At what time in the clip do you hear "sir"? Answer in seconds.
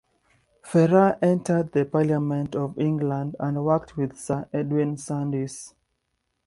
4.17-4.49